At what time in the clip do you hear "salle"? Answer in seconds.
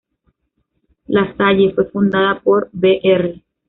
1.37-1.73